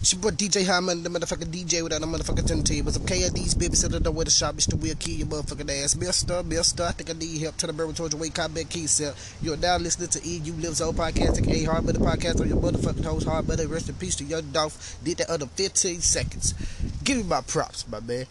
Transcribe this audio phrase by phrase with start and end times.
[0.00, 3.02] It's your boy DJ Hyman, the motherfucking DJ without a motherfucking turntables.
[3.02, 4.74] Okay, at these babies sit the way the shop, Mr.
[4.74, 5.96] Will kill your motherfucking ass.
[5.96, 7.56] Mister, Mister, I think I need help.
[7.56, 9.14] Turn the bird towards your way, combat key cell.
[9.42, 12.58] You're now listening to EU Lives Old Podcast, take a hard better podcast on your
[12.58, 13.66] motherfucking host, hard better.
[13.66, 14.96] Rest in peace to Young Dolph.
[15.02, 16.54] Did that under 15 seconds.
[17.02, 18.26] Give me my props, my man.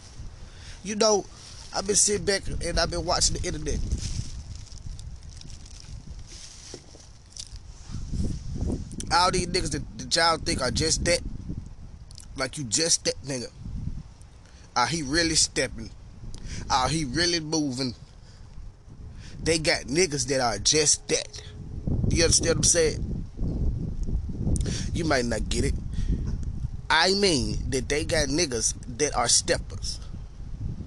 [0.82, 1.26] You know,
[1.74, 3.80] I've been sitting back and I've been watching the internet.
[9.12, 11.20] All these niggas that, that y'all think are just that
[12.36, 13.50] like you just that nigga.
[14.74, 15.90] Are he really stepping?
[16.70, 17.94] Are he really moving?
[19.42, 21.42] They got niggas that are just that.
[22.10, 23.24] You understand what I'm saying?
[24.92, 25.74] You might not get it.
[26.88, 30.00] I mean that they got niggas that are steppers.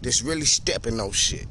[0.01, 1.47] That's really stepping on shit.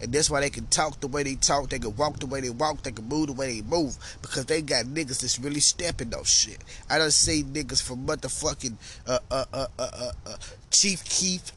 [0.00, 2.40] And that's why they can talk the way they talk, they can walk the way
[2.40, 3.96] they walk, they can move the way they move.
[4.22, 6.58] Because they got niggas that's really stepping on shit.
[6.88, 8.76] I done see niggas from motherfucking
[9.06, 10.36] uh uh uh uh uh, uh
[10.70, 11.52] Chief Keef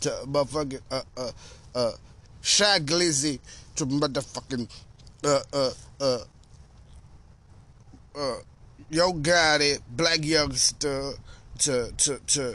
[0.00, 1.30] to motherfucking uh uh
[1.74, 1.92] uh
[2.42, 3.38] Shy Glizzy
[3.76, 4.68] to motherfucking
[5.24, 6.18] uh uh uh
[8.16, 8.36] uh
[8.90, 11.16] Yo got it, Blac Youngsta
[11.58, 12.54] to to to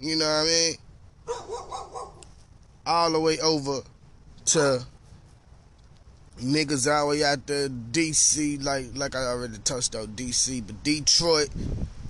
[0.00, 0.74] you know what I mean?
[2.86, 3.82] All the way over
[4.48, 4.82] to
[6.40, 10.82] niggas all the way out there DC, like like I already touched on DC, but
[10.82, 11.50] Detroit,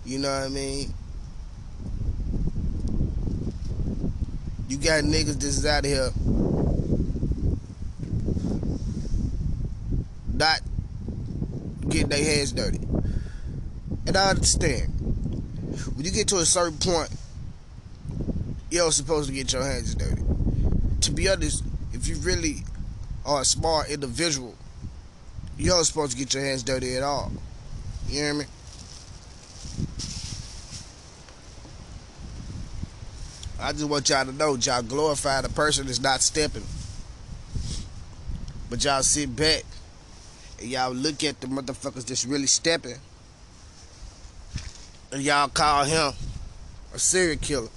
[0.04, 0.94] you know what I mean?
[4.68, 6.10] You got niggas that's out here
[10.34, 10.60] not
[11.88, 12.78] getting their hands dirty.
[14.06, 14.94] And I understand.
[15.94, 17.10] When you get to a certain point,
[18.70, 20.22] you're supposed to get your hands dirty.
[21.00, 21.64] To be honest,
[22.08, 22.64] you really
[23.24, 24.54] are a smart individual,
[25.58, 27.30] you aren't supposed to get your hands dirty at all.
[28.08, 28.44] You hear me?
[33.60, 36.64] I just want y'all to know, y'all glorify the person that's not stepping.
[38.70, 39.64] But y'all sit back
[40.60, 42.96] and y'all look at the motherfuckers that's really stepping.
[45.10, 46.12] And y'all call him
[46.94, 47.68] a serial killer.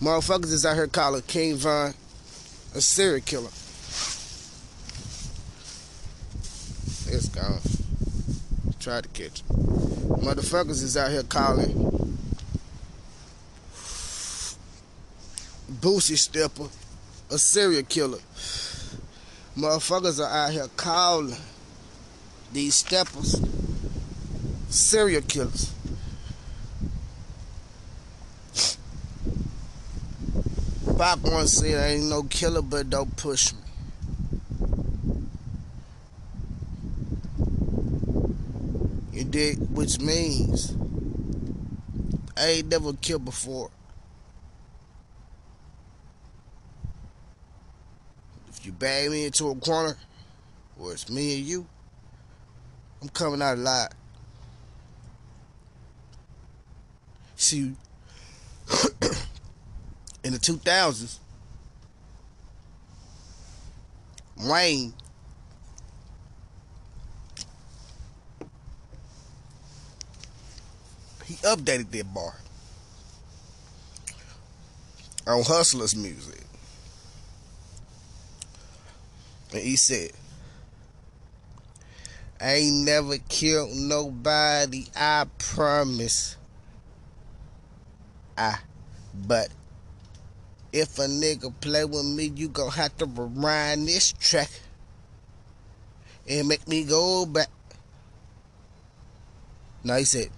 [0.00, 1.94] Motherfuckers is out here calling King Von
[2.74, 3.50] a serial killer.
[7.14, 7.60] It's gone.
[8.80, 9.48] Try to catch it.
[9.48, 12.18] Motherfuckers is out here calling
[15.80, 16.68] Boosie Stepper
[17.30, 18.18] a serial killer.
[19.56, 21.36] Motherfuckers are out here calling
[22.52, 23.40] these steppers
[24.68, 25.72] serial killers.
[31.02, 33.58] Pac once said, I ain't no killer, but don't push me.
[39.12, 39.58] You dig?
[39.70, 40.76] Which means
[42.36, 43.72] I ain't never killed before.
[48.50, 49.96] If you bag me into a corner,
[50.78, 51.66] or it's me and you,
[53.02, 53.88] I'm coming out alive.
[57.34, 57.72] See,
[60.24, 61.18] in the 2000s,
[64.38, 64.94] Wayne
[71.24, 72.34] he updated that bar
[75.26, 76.40] on Hustlers music.
[79.52, 80.10] And he said,
[82.40, 86.36] I ain't never killed nobody, I promise.
[88.36, 88.58] I
[89.14, 89.48] but
[90.72, 94.50] if a nigga play with me, you gon' have to rewind this track
[96.28, 97.48] and make me go back.
[99.84, 100.30] No, he said,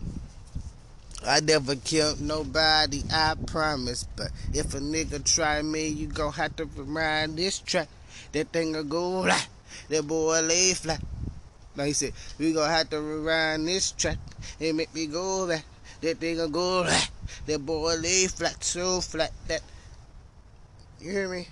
[1.24, 4.04] I never killed nobody, I promise.
[4.16, 7.88] But if a nigga try me, you gon' have to rewind this track.
[8.32, 9.48] That thing'll go flat.
[9.88, 11.02] That boy lay flat.
[11.76, 14.18] Now he said, we gon' have to rewind this track
[14.60, 15.64] and make me go back.
[16.00, 17.10] That thing'll go flat.
[17.46, 19.62] That boy lay flat, so flat that
[21.04, 21.46] you hear me?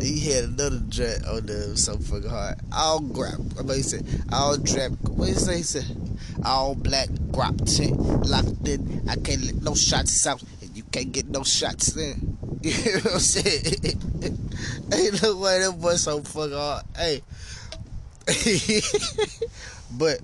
[0.00, 2.58] He had another track on oh, there so fucking hard.
[2.72, 3.38] All grab.
[3.62, 4.04] What he said?
[4.32, 4.90] All drap.
[5.02, 5.58] What he say?
[5.58, 5.84] He said,
[6.44, 7.96] all black grab tent
[8.26, 9.08] locked in.
[9.08, 12.36] I can't let no shots out, and you can't get no shots in.
[12.64, 13.74] You know what I'm saying?
[14.94, 16.82] Ain't no way that boy so fucking hard.
[16.96, 17.22] Hey.
[19.98, 20.18] but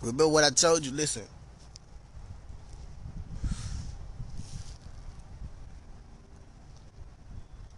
[0.00, 0.92] remember what I told you?
[0.92, 1.24] Listen.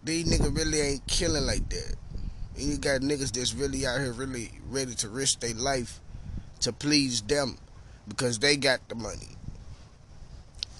[0.04, 1.96] These niggas really ain't killing like that.
[2.56, 6.00] And you got niggas that's really out here really ready to risk their life
[6.60, 7.56] to please them
[8.06, 9.36] because they got the money.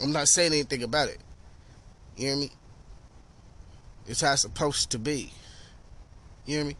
[0.02, 1.18] I'm not saying anything about it.
[2.16, 2.50] You hear me?
[4.06, 5.32] It's how it's supposed to be.
[6.44, 6.76] You hear me?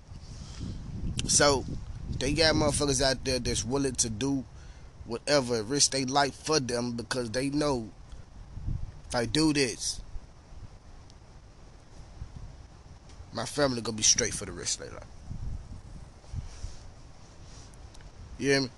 [1.27, 1.65] So
[2.19, 4.45] they got motherfuckers out there that's willing to do
[5.07, 7.91] whatever, risk their life for them because they know
[9.09, 10.01] if I do this,
[13.35, 15.09] my family gonna be straight for the rest of their life.
[18.39, 18.69] You hear me?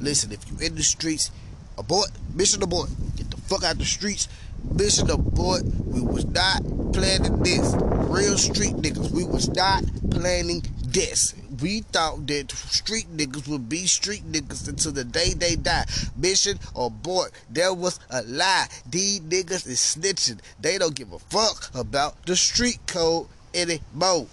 [0.00, 1.30] Listen, if you in the streets,
[1.76, 2.88] abort, mission abort.
[3.16, 4.28] Get the fuck out the streets.
[4.72, 5.62] Mission abort.
[5.64, 6.62] We was not
[6.92, 7.74] planning this.
[7.80, 9.10] Real street niggas.
[9.10, 11.34] We was not planning this.
[11.60, 15.86] We thought that street niggas would be street niggas until the day they die.
[16.16, 17.32] Mission abort.
[17.50, 18.68] There was a lie.
[18.88, 20.40] These niggas is snitching.
[20.60, 24.26] They don't give a fuck about the street code anymore.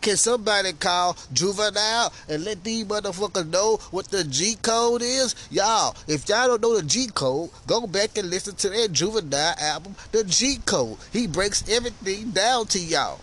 [0.00, 5.34] Can somebody call Juvenile and let these motherfuckers know what the G code is?
[5.50, 9.54] Y'all, if y'all don't know the G code, go back and listen to that Juvenile
[9.60, 10.96] album, The G Code.
[11.12, 13.20] He breaks everything down to y'all.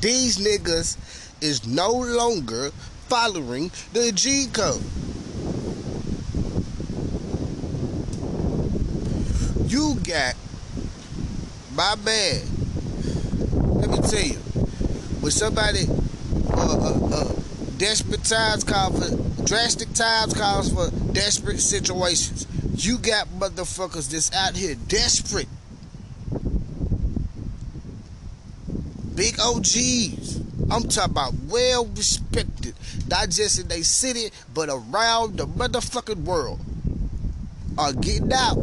[0.00, 0.96] These niggas
[1.40, 2.70] is no longer
[3.08, 4.82] following the G code.
[9.70, 10.34] You got
[11.74, 12.42] my man,
[13.80, 14.38] let me tell you,
[15.20, 15.86] when somebody
[16.50, 17.32] uh, uh, uh,
[17.76, 22.46] desperate times call for drastic times calls for desperate situations.
[22.74, 25.48] You got motherfuckers that's out here desperate.
[29.16, 30.36] Big OGs.
[30.70, 32.74] I'm talking about well respected,
[33.08, 36.60] not just in their city, but around the motherfucking world.
[37.78, 38.56] Uh, are getting out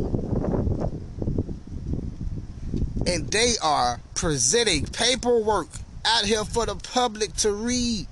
[3.05, 5.67] and they are presenting paperwork
[6.05, 8.07] out here for the public to read.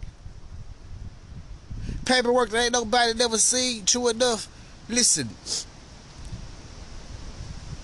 [2.05, 3.85] Paperwork that ain't nobody never seen.
[3.85, 4.47] True enough.
[4.89, 5.29] Listen,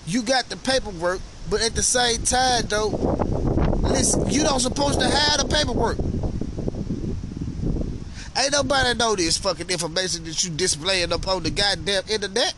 [0.06, 3.17] you got the paperwork, but at the same time, though,
[3.88, 5.98] listen, you don't supposed to have the paperwork.
[8.38, 12.54] Ain't nobody know this fucking information that you displaying up on the goddamn internet.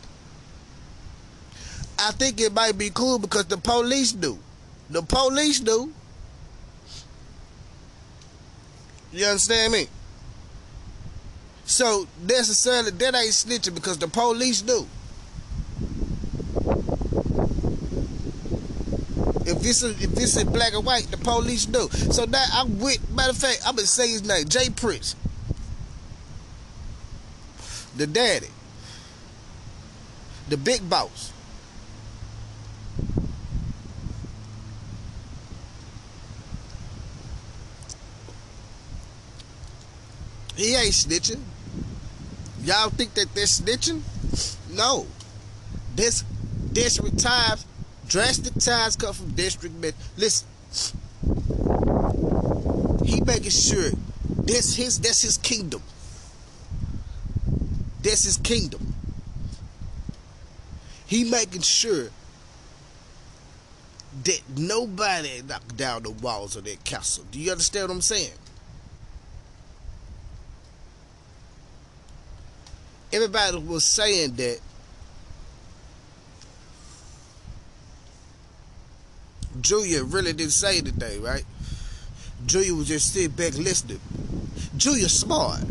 [1.97, 4.37] I think it might be cool because the police do.
[4.89, 5.91] The police do.
[9.11, 9.87] You understand me?
[11.65, 14.87] So necessarily that ain't snitching because the police do.
[19.51, 21.89] If it's a, if it's in black and white, the police do.
[21.89, 25.15] So now I'm with matter of fact, I'm gonna say his name, J Prince.
[27.97, 28.47] The daddy.
[30.49, 31.33] The big boss.
[40.55, 41.41] He ain't snitching.
[42.63, 44.01] Y'all think that they're snitching?
[44.71, 45.07] No.
[45.95, 46.23] This
[46.71, 47.65] district times,
[48.11, 49.93] drastic times come from district men.
[50.17, 50.45] Listen.
[53.05, 53.89] He making sure
[54.43, 55.81] this his that's his kingdom.
[58.03, 58.93] That's his kingdom.
[61.05, 62.09] He making sure
[64.25, 67.23] that nobody knock down the walls of that castle.
[67.31, 68.31] Do you understand what I'm saying?
[73.13, 74.59] everybody was saying that
[79.71, 81.45] Julia really didn't say anything, right?
[82.45, 84.01] Julia was just sitting back listening.
[84.75, 85.61] Julia smart.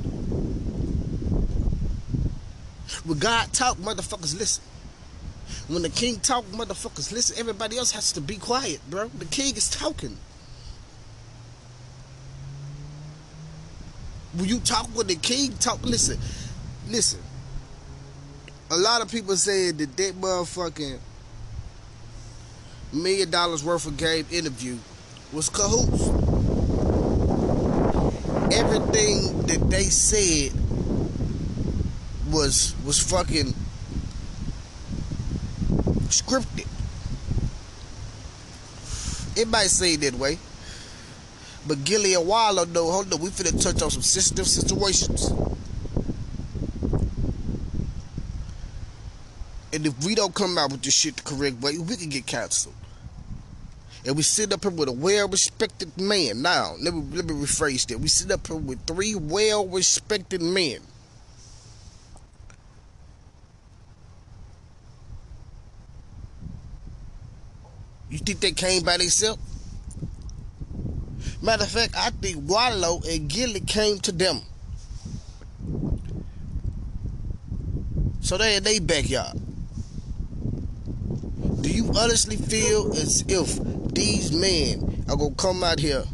[3.05, 4.65] When God talk, motherfuckers listen.
[5.69, 7.37] When the king talk, motherfuckers listen.
[7.39, 9.09] Everybody else has to be quiet, bro.
[9.09, 10.17] The king is talking.
[14.33, 16.19] When you talk with the king talk, listen,
[16.89, 17.21] listen
[18.71, 21.01] a lot of people said that that motherfucking
[22.93, 24.77] million dollars worth of game interview
[25.33, 26.09] was cahoots.
[28.53, 30.53] Everything that they said
[32.31, 33.55] was was fucking
[36.09, 36.67] scripted.
[39.41, 40.39] It might say that way.
[41.67, 45.31] But Gillie and Wallo know, hold up, we finna touch on some sensitive situations.
[49.73, 52.27] And if we don't come out with this shit the correct way, we can get
[52.27, 52.75] canceled.
[54.07, 56.41] And we sit up here with a well-respected man.
[56.41, 58.01] Now, let me let me rephrase that.
[58.01, 60.81] We sit up here with three well-respected men.
[68.09, 69.41] You think they came by themselves?
[71.43, 74.41] Matter of fact, I think Wallo and Gillie came to them.
[78.21, 79.39] So they in their backyard.
[81.63, 83.59] Do you honestly feel as if
[83.95, 86.05] these men are gonna come out here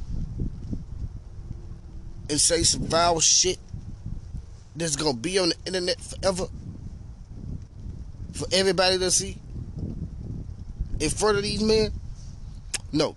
[2.28, 3.58] and say some foul shit
[4.74, 6.46] that's gonna be on the internet forever
[8.32, 9.38] for everybody to see
[11.00, 11.92] in front of these men?
[12.92, 13.14] No.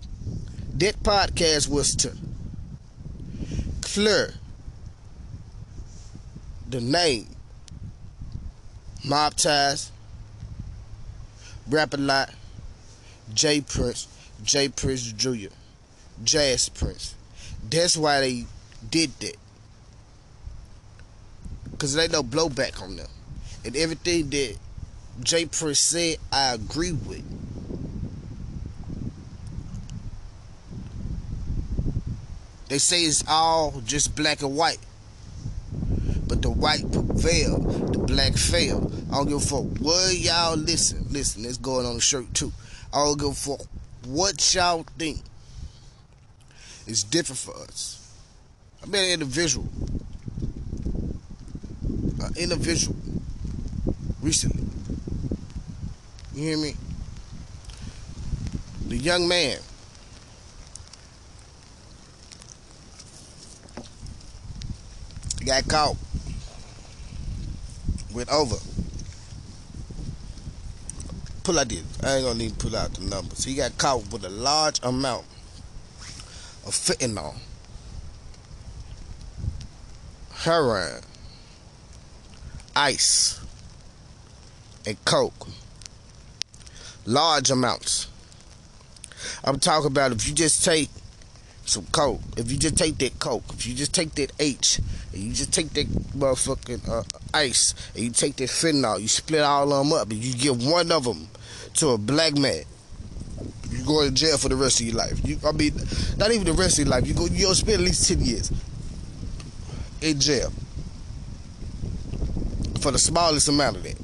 [0.74, 2.16] That podcast was to
[3.82, 4.34] clear
[6.68, 7.26] the name
[9.04, 9.90] Mob Ties,
[11.68, 12.30] Rap a Lot,
[13.34, 14.06] J Prince,
[14.42, 15.48] J Prince Jr.,
[16.24, 17.14] Jas Prince.
[17.68, 18.44] That's why they
[18.90, 19.36] did that.
[21.70, 23.08] Because they no blowback on them.
[23.64, 24.56] And everything that
[25.22, 27.24] J Prince said, I agree with.
[32.68, 34.78] They say it's all just black and white.
[36.28, 38.92] But the white prevail, the black fail.
[39.10, 39.64] I don't give a fuck
[40.12, 41.04] y'all listen.
[41.10, 42.52] Listen, it's going on the shirt too.
[42.94, 43.66] I don't give a fuck
[44.06, 45.20] what y'all think.
[46.86, 48.14] It's different for us.
[48.82, 49.68] I met an individual.
[52.22, 52.96] An individual
[54.22, 54.64] recently.
[56.34, 56.74] You hear me?
[58.88, 59.58] The young man
[65.44, 65.96] got caught
[68.12, 68.56] went over.
[71.50, 71.82] Pull out this.
[72.04, 73.42] I ain't gonna need to pull out the numbers.
[73.42, 75.24] He got caught with a large amount
[76.64, 77.34] of fentanyl,
[80.32, 81.02] heroin,
[82.76, 83.40] ice,
[84.86, 85.48] and coke.
[87.04, 88.06] Large amounts.
[89.42, 90.90] I'm talking about if you just take
[91.64, 94.78] some coke, if you just take that coke, if you just take that H,
[95.12, 97.02] and you just take that motherfucking uh,
[97.34, 100.64] ice, and you take that fentanyl, you split all of them up, and you give
[100.64, 101.26] one of them
[101.74, 102.62] to a black man,
[103.70, 105.20] you go to jail for the rest of your life.
[105.26, 105.74] You, I mean,
[106.16, 107.06] not even the rest of your life.
[107.06, 108.50] You go, you'll spend at least ten years
[110.00, 110.52] in jail
[112.80, 113.96] for the smallest amount of that.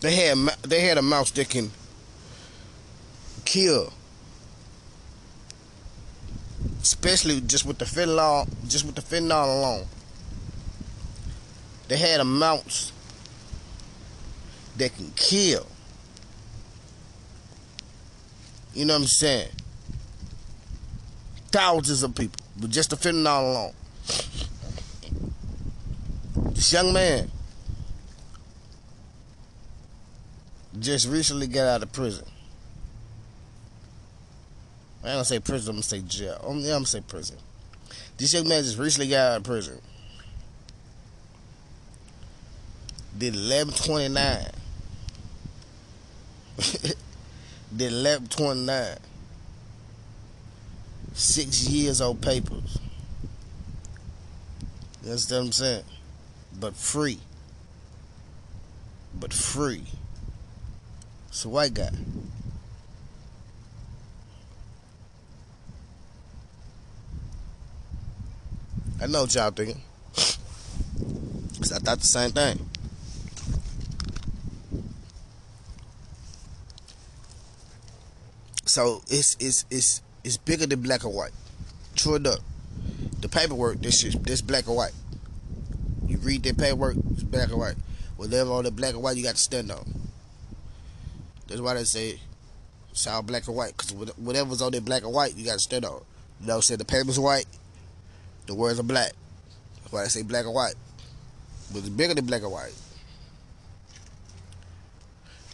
[0.00, 1.70] They had they had a mouse that can
[3.44, 3.92] kill
[6.86, 9.86] especially just with the fentanyl, just with the fentanyl alone.
[11.88, 12.92] They had amounts
[14.76, 15.66] that can kill.
[18.74, 19.50] You know what I'm saying?
[21.50, 23.72] Thousands of people with just the fentanyl alone.
[26.52, 27.30] This young man
[30.78, 32.26] just recently got out of prison.
[35.02, 36.38] I gonna say prison, I'm gonna say jail.
[36.42, 37.36] Yeah, I'm gonna say prison.
[38.18, 39.80] This young man just recently got out of prison.
[43.16, 44.50] Did 1129.
[47.76, 48.96] Did 1129.
[51.12, 52.78] Six years old papers.
[55.02, 55.84] That's what I'm saying?
[56.58, 57.18] But free.
[59.14, 59.84] But free.
[61.28, 61.90] It's a white guy.
[69.02, 69.82] I know what y'all thinking.
[71.58, 72.66] Cause I thought the same thing.
[78.76, 81.32] So it's it's it's it's bigger than black and white.
[81.94, 82.40] True enough.
[83.22, 84.92] The paperwork, this is this black and white.
[86.06, 87.76] You read that paperwork, it's black and white.
[88.18, 89.82] Whatever on the black and white, you got to stand on.
[91.46, 92.20] That's why they say
[92.90, 93.74] it's all black and white.
[93.78, 96.02] Cause whatever's on that black and white, you got to stand on.
[96.42, 97.46] You know, say the paper's white,
[98.44, 99.12] the words are black.
[99.80, 100.74] That's why I say black and white.
[101.72, 102.74] But it's bigger than black and white.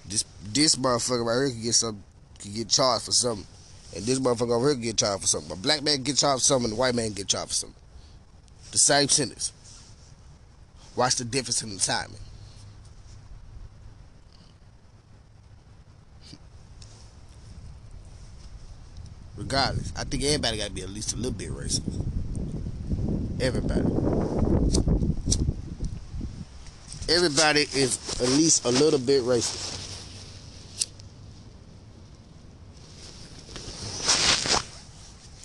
[0.08, 2.02] This this motherfucker right here can get some
[2.42, 3.46] can get charged for something.
[3.94, 5.52] And this motherfucker over here get charged for something.
[5.52, 7.80] A black man get charged for something and the white man get charged for something.
[8.72, 9.52] The same sentence.
[10.96, 12.18] Watch the difference in the timing.
[19.36, 21.82] Regardless, I think everybody gotta be at least a little bit racist.
[23.40, 23.80] Everybody.
[27.08, 29.81] Everybody is at least a little bit racist.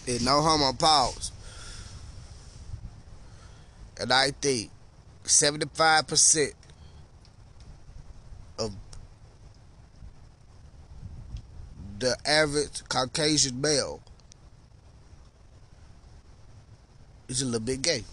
[0.07, 1.33] And no homo pause.
[3.99, 4.71] And I think
[5.25, 6.53] 75%
[8.57, 8.73] of
[11.99, 14.01] the average Caucasian male
[17.27, 18.03] is a little bit gay.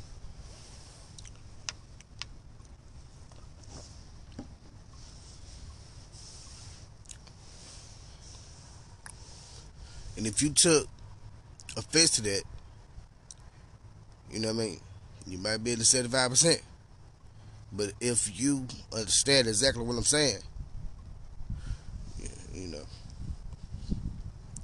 [10.17, 10.89] And if you took
[11.77, 12.43] offense to that,
[14.31, 14.81] you know what I mean?
[15.27, 16.61] You might be at the 75%.
[17.73, 20.39] But if you understand exactly what I'm saying,
[22.55, 22.85] you know,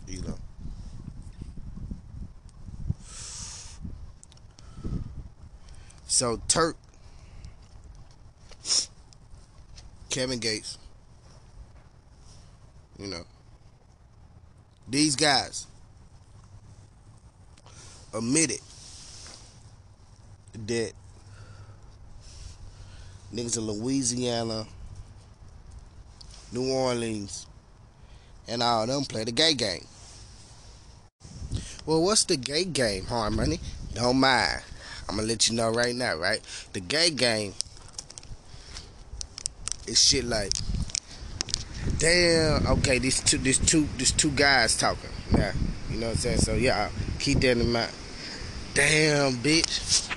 [0.06, 0.38] you know.
[6.06, 6.76] So Turk,
[10.10, 10.78] Kevin Gates,
[12.98, 13.24] you know,
[14.88, 15.66] these guys
[18.12, 18.60] admitted
[20.66, 20.92] that
[23.32, 24.66] niggas in Louisiana,
[26.52, 27.46] New Orleans,
[28.48, 29.86] and all them play the gay game.
[31.86, 33.60] Well, what's the gay game, Harmony?
[33.94, 34.62] Don't mind.
[35.08, 36.40] I'm gonna let you know right now, right?
[36.72, 37.54] The gay game
[39.86, 40.52] is shit like,
[41.98, 42.66] damn.
[42.66, 45.10] Okay, these two, these two, these two guys talking.
[45.32, 45.52] Yeah,
[45.90, 46.38] you know what I'm saying.
[46.38, 46.90] So yeah,
[47.20, 47.92] keep that in mind.
[48.74, 50.08] Damn, bitch.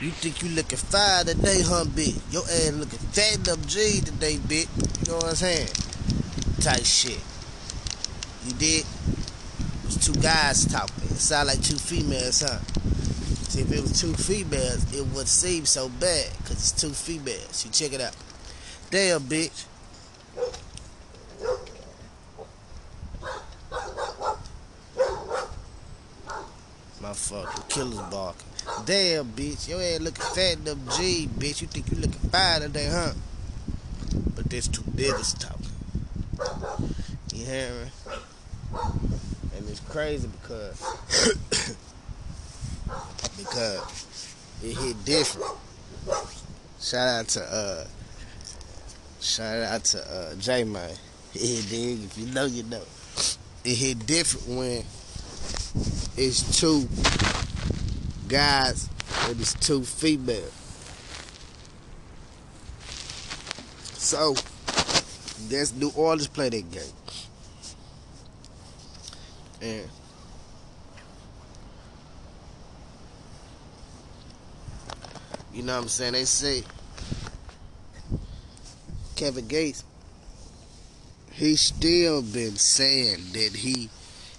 [0.00, 2.18] You think you looking fine today, huh, bitch?
[2.32, 4.68] Your ass looking fat up G today, bitch.
[5.06, 5.68] You know what I'm saying?
[6.60, 7.20] Type shit.
[8.46, 8.84] You did?
[8.84, 11.04] It was two guys talking.
[11.04, 12.58] It sound like two females, huh?
[13.48, 17.64] See, if it was two females, it would seem so bad, because it's two females.
[17.64, 18.16] You check it out.
[18.90, 19.66] Damn, bitch.
[27.02, 28.46] My fucking killer's barking.
[28.86, 29.68] Damn, bitch.
[29.68, 31.60] Your ass looking fat in them G, bitch.
[31.60, 33.12] You think you looking fine today, huh?
[34.36, 35.66] But there's two niggas talking.
[37.34, 37.90] You hear me?
[39.56, 40.78] And it's crazy because
[43.36, 44.06] because
[44.62, 45.50] it hit different.
[46.80, 47.84] Shout out to uh
[49.20, 50.88] shout out to uh J Man.
[51.34, 52.82] It hit dig if you know you know.
[53.64, 54.84] It hit different when
[56.16, 56.88] it's two
[58.28, 58.88] guys
[59.28, 60.52] and it's two females.
[63.94, 64.34] So
[65.48, 66.82] that's New Orleans play that game.
[69.62, 69.88] And
[75.54, 76.12] you know what I'm saying?
[76.14, 76.64] They say
[79.14, 79.84] Kevin Gates,
[81.30, 83.88] he still been saying that he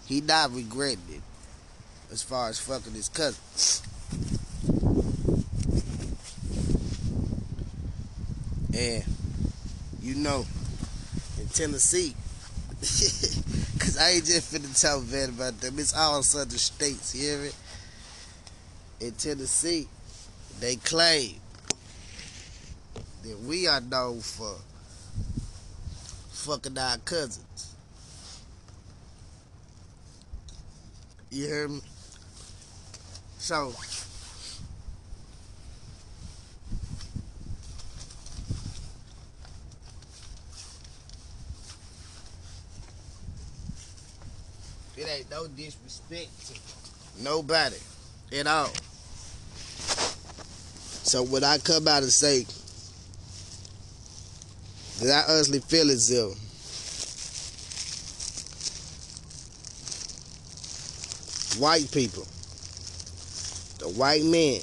[0.06, 1.13] he not regretting it
[2.14, 3.42] as far as fucking his cousin.
[8.78, 9.04] And
[10.00, 10.46] you know,
[11.40, 12.14] in Tennessee,
[13.80, 15.80] cause I ain't just finna tell man about them.
[15.80, 17.50] It's all southern states, you hear me?
[19.00, 19.88] In Tennessee,
[20.60, 21.38] they claim
[23.24, 24.56] that we are known for
[26.30, 27.76] fucking our cousins.
[31.32, 31.82] You hear me?
[33.44, 33.74] So,
[44.96, 47.76] it ain't no disrespect to nobody
[48.32, 48.70] at all.
[51.04, 52.46] So when I come out and say
[55.06, 56.34] that I honestly feel as if
[61.60, 62.26] white people
[63.96, 64.62] white man,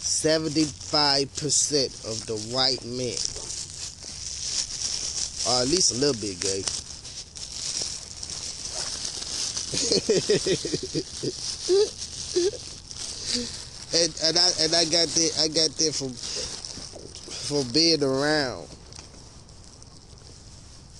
[0.00, 3.16] 75% of the white men
[5.46, 6.64] are at least a little bit gay.
[13.94, 18.68] and, and I and I got that I got that from from being around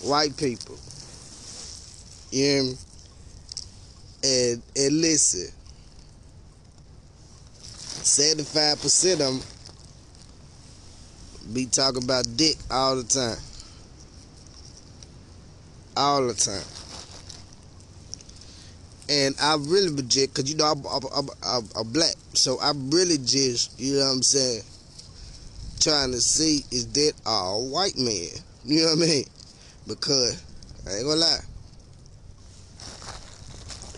[0.02, 0.78] white people.
[2.33, 2.74] You know
[4.24, 5.52] and and listen,
[8.05, 9.40] 75% of them
[11.55, 13.38] be talking about dick all the time.
[15.97, 16.62] All the time.
[19.09, 22.14] And I really legit, because you know, I'm, I'm, I'm, I'm, black.
[22.35, 24.62] So I'm really just, you know what I'm saying,
[25.81, 28.29] trying to see is that all white men?
[28.64, 29.25] You know what I mean?
[29.87, 30.43] Because,
[30.87, 31.38] I ain't gonna lie.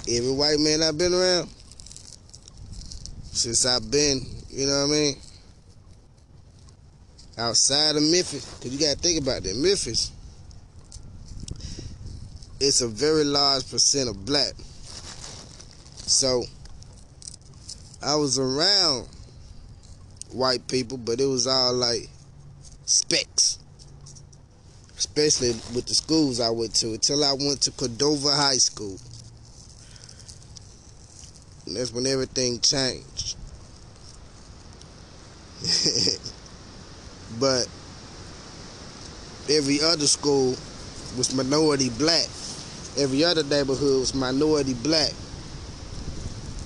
[0.09, 1.51] Every white man I've been around,
[3.37, 5.17] since I've been, you know what I mean?
[7.39, 9.55] Outside of Memphis, because you got to think about that.
[9.57, 10.11] Memphis,
[12.59, 14.55] it's a very large percent of black.
[16.07, 16.45] So
[18.03, 19.09] I was around
[20.33, 22.09] white people, but it was all like
[22.87, 23.59] specks.
[24.97, 28.99] Especially with the schools I went to until I went to Cordova High School.
[31.67, 33.37] That's when everything changed.
[37.41, 37.67] but
[39.51, 40.55] every other school
[41.17, 42.27] was minority black.
[42.97, 45.13] Every other neighborhood was minority black.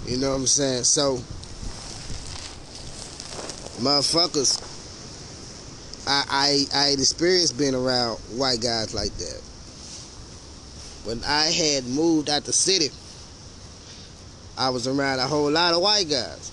[0.06, 0.84] You know what I'm saying?
[0.84, 1.16] So,
[3.82, 4.60] motherfuckers,
[6.06, 9.40] I I I experienced being around white guys like that.
[11.04, 12.90] When I had moved out the city,
[14.60, 16.52] I was around a whole lot of white guys.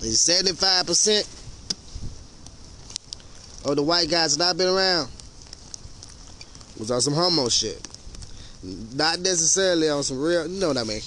[0.00, 1.28] And 75%
[3.70, 5.08] of the white guys that I've been around
[6.76, 7.86] was on some homo shit.
[8.64, 11.02] Not necessarily on some real, you know what I mean.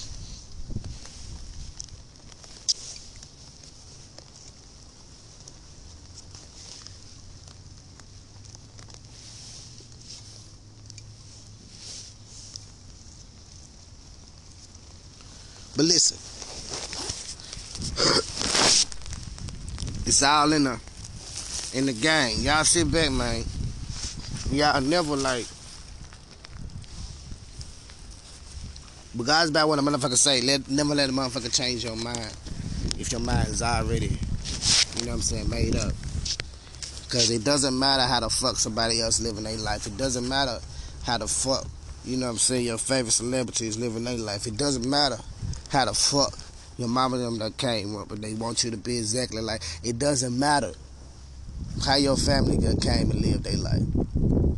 [15.86, 16.16] Listen,
[20.06, 20.80] it's all in the
[21.74, 22.40] in the gang.
[22.40, 23.44] Y'all sit back, man.
[24.50, 25.46] Y'all never like.
[29.14, 30.40] But God's about what a motherfucker say.
[30.42, 32.32] Let never let a motherfucker change your mind
[32.98, 35.92] if your mind is already, you know what I'm saying, made up.
[37.08, 39.86] Cause it doesn't matter how the fuck somebody else living their life.
[39.86, 40.58] It doesn't matter
[41.04, 41.64] how the fuck,
[42.04, 44.46] you know what I'm saying, your favorite celebrity is living their life.
[44.46, 45.18] It doesn't matter
[45.76, 46.32] how the fuck
[46.78, 49.60] your mama them that came up, but they want you to be exactly like.
[49.84, 50.72] It doesn't matter
[51.84, 53.82] how your family came and lived their life.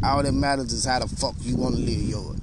[0.04, 2.38] All that matters is how the fuck you want to live yours.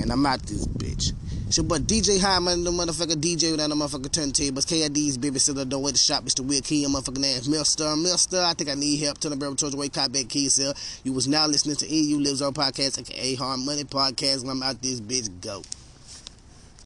[0.00, 1.12] And I'm out this bitch.
[1.52, 5.96] So, but DJ Hyman, the motherfucker DJ without the motherfucker turntables, KID's babysitter, don't wait
[5.96, 6.40] to shop, Mr.
[6.40, 9.18] Will Key, your motherfucking ass, Mister, Mister, I think I need help.
[9.18, 10.72] Turn the barrel towards the way, cop back, key sell.
[11.04, 14.62] You was now listening to EU Lives on Podcast, aka Hard Money Podcast, and I'm
[14.62, 15.62] out this bitch, go.